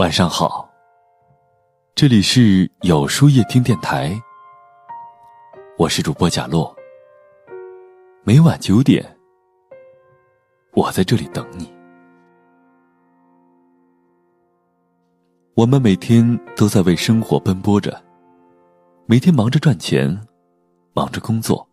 [0.00, 0.66] 晚上好，
[1.94, 4.18] 这里是有书夜听电台，
[5.76, 6.74] 我是主播贾洛。
[8.24, 9.04] 每晚九点，
[10.72, 11.70] 我在这里等你。
[15.52, 18.02] 我们每天都在为生活奔波着，
[19.04, 20.18] 每天忙着赚钱，
[20.94, 21.68] 忙着工作，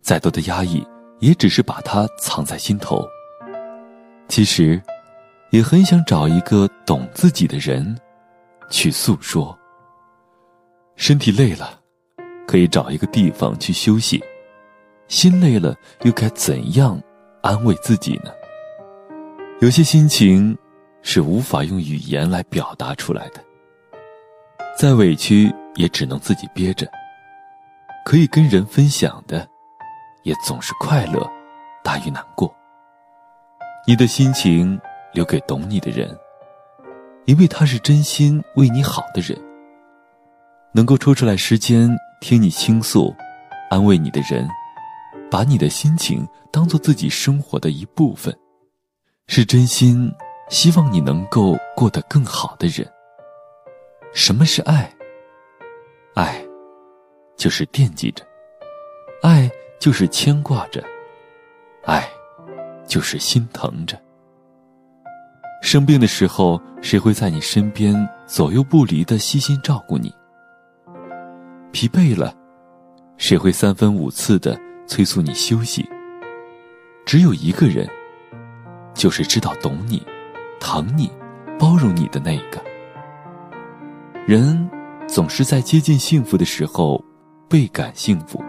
[0.00, 0.86] 再多的压抑，
[1.18, 3.04] 也只是把它藏在心头。
[4.28, 4.80] 其实。
[5.52, 7.98] 也很想找一个懂自己的人，
[8.68, 9.58] 去诉说。
[10.94, 11.80] 身体累了，
[12.46, 14.20] 可以找一个地方去休息；
[15.08, 17.00] 心累了，又该怎样
[17.42, 18.30] 安慰自己呢？
[19.62, 20.54] 有些心情
[21.00, 23.42] 是无法用语言来表达出来的，
[24.78, 26.86] 再委屈也只能自己憋着。
[28.04, 29.48] 可以跟人分享的，
[30.24, 31.26] 也总是快乐
[31.82, 32.54] 大于难过。
[33.86, 34.78] 你的心情。
[35.14, 36.08] 留给懂你的人，
[37.24, 39.38] 因为他是真心为你好的人。
[40.74, 43.14] 能够抽出来时间听你倾诉、
[43.70, 44.48] 安慰你的人，
[45.30, 48.34] 把你的心情当做自己生活的一部分，
[49.28, 50.10] 是真心
[50.48, 52.90] 希望你能够过得更好的人。
[54.14, 54.90] 什么是爱？
[56.14, 56.42] 爱，
[57.36, 58.24] 就是惦记着；
[59.22, 60.82] 爱，就是牵挂着；
[61.84, 62.06] 爱，
[62.86, 63.98] 就是心疼着。
[65.72, 70.14] 生病的时候，谁会在你身边左右不离的悉心照顾你？
[71.72, 72.34] 疲惫了，
[73.16, 74.54] 谁会三分五次的
[74.86, 75.88] 催促你休息？
[77.06, 77.88] 只有一个人，
[78.92, 80.06] 就是知道懂你、
[80.60, 81.10] 疼你、
[81.58, 82.62] 包容你的那个。
[84.26, 84.70] 人
[85.08, 87.02] 总是在接近幸福的时候
[87.48, 88.44] 倍感幸福，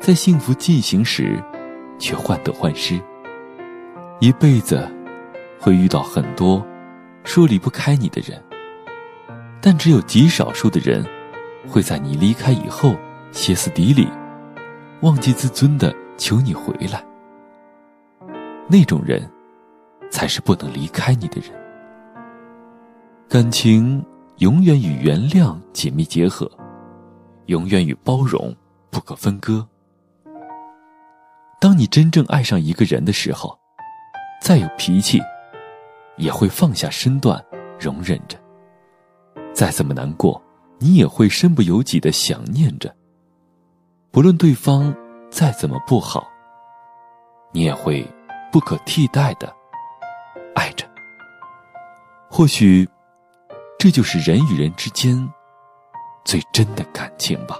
[0.00, 1.38] 在幸福进行时，
[1.98, 2.98] 却患得患失。
[4.18, 4.90] 一辈子。
[5.60, 6.64] 会遇到很多
[7.24, 8.42] 说离不开你的人，
[9.60, 11.04] 但只有极少数的人
[11.68, 12.94] 会在你离开以后
[13.32, 14.08] 歇斯底里、
[15.02, 17.04] 忘记自尊的求你回来。
[18.68, 19.28] 那种人
[20.10, 21.52] 才是不能离开你的人。
[23.28, 24.04] 感情
[24.38, 26.50] 永远与原谅紧密结合，
[27.46, 28.54] 永远与包容
[28.90, 29.66] 不可分割。
[31.60, 33.58] 当你真正爱上一个人的时候，
[34.40, 35.20] 再有脾气。
[36.18, 37.42] 也会放下身段，
[37.80, 38.38] 容忍着。
[39.54, 40.40] 再怎么难过，
[40.78, 42.94] 你也会身不由己的想念着。
[44.10, 44.94] 不论对方
[45.30, 46.28] 再怎么不好，
[47.52, 48.06] 你也会
[48.52, 49.52] 不可替代的
[50.54, 50.86] 爱着。
[52.30, 52.88] 或许，
[53.78, 55.16] 这就是人与人之间
[56.24, 57.58] 最真的感情吧。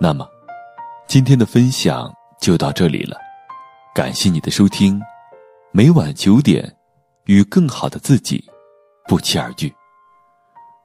[0.00, 0.33] 那么。
[1.14, 3.16] 今天的分享就到这里了，
[3.94, 5.00] 感谢你的收听。
[5.70, 6.74] 每晚九点，
[7.26, 8.44] 与更好的自己
[9.06, 9.72] 不期而遇。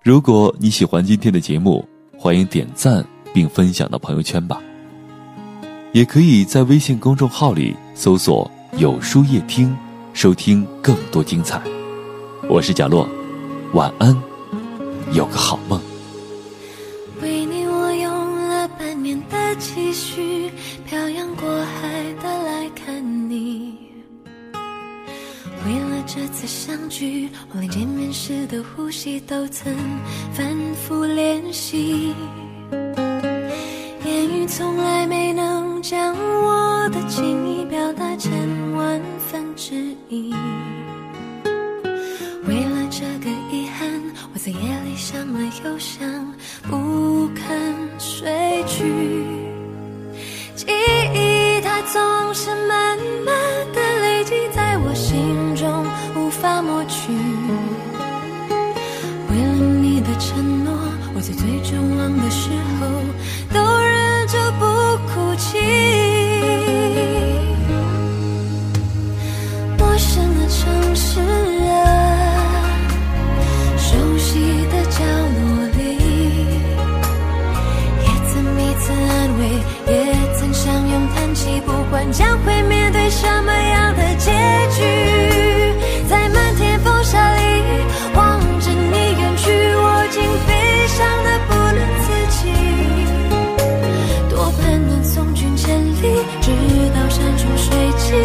[0.04, 1.84] 如果你喜欢今天的节目，
[2.16, 3.04] 欢迎点赞
[3.34, 4.62] 并分享到朋友圈吧。
[5.94, 8.48] 也可以在微信公众号里搜索
[8.78, 9.76] “有书夜听”，
[10.14, 11.60] 收听更多精彩。
[12.48, 13.10] 我是贾洛，
[13.74, 14.16] 晚安，
[15.12, 15.89] 有个好梦。
[19.60, 20.50] 继续
[20.86, 23.78] 漂洋过海的来看你，
[25.66, 29.76] 为了这次相聚，我连见面时的呼吸都曾
[30.34, 32.16] 反复练习。
[34.06, 39.76] 言语从来没能将我的情意表达成万分之
[40.08, 40.34] 一。
[42.48, 44.02] 为了这个遗憾，
[44.34, 46.34] 我在夜里想了又想，
[46.64, 49.19] 不肯睡去。
[51.92, 53.36] 总是慢慢
[53.74, 55.84] 的累积在我心中，
[56.16, 57.12] 无法抹去。
[59.28, 60.72] 为了你的承诺，
[61.16, 62.86] 我在最绝望的时候
[82.00, 84.32] 管将会面对什么样的结
[84.72, 84.82] 局，
[86.08, 87.42] 在漫天风沙里
[88.16, 92.08] 望着你远去，我竟悲伤的不能自
[92.38, 92.40] 己。
[94.30, 96.50] 多盼能送君千里，直
[96.96, 97.68] 到山穷水
[97.98, 98.16] 尽。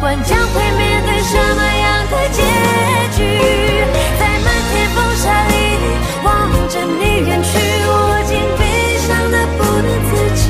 [0.00, 2.42] 管将会面对什么样的结
[3.16, 3.18] 局
[4.18, 5.52] 在漫天风沙里
[6.22, 6.28] 望
[6.68, 7.90] 着你远去我
[8.26, 8.62] 竟悲
[9.06, 10.44] 伤得不能自己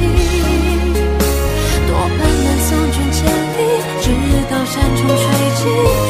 [1.86, 3.24] 多盼能送君千
[3.56, 3.58] 里
[4.02, 4.06] 直
[4.50, 5.24] 到山穷水
[5.56, 6.07] 尽。